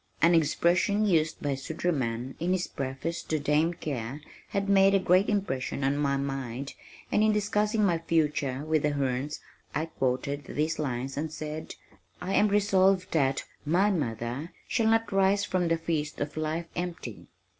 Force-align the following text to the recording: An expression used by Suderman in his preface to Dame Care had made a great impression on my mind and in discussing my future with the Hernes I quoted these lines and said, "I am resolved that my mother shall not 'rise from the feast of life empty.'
An 0.19 0.33
expression 0.33 1.05
used 1.05 1.39
by 1.43 1.53
Suderman 1.53 2.33
in 2.39 2.53
his 2.53 2.65
preface 2.65 3.21
to 3.21 3.37
Dame 3.37 3.75
Care 3.75 4.19
had 4.47 4.67
made 4.67 4.95
a 4.95 4.99
great 4.99 5.29
impression 5.29 5.83
on 5.83 5.95
my 5.95 6.17
mind 6.17 6.73
and 7.11 7.21
in 7.21 7.31
discussing 7.31 7.85
my 7.85 7.99
future 7.99 8.65
with 8.65 8.81
the 8.81 8.93
Hernes 8.93 9.41
I 9.75 9.85
quoted 9.85 10.45
these 10.45 10.79
lines 10.79 11.17
and 11.17 11.31
said, 11.31 11.75
"I 12.19 12.33
am 12.33 12.47
resolved 12.47 13.11
that 13.11 13.43
my 13.63 13.91
mother 13.91 14.51
shall 14.67 14.87
not 14.87 15.11
'rise 15.11 15.45
from 15.45 15.67
the 15.67 15.77
feast 15.77 16.19
of 16.19 16.35
life 16.35 16.65
empty.' 16.75 17.27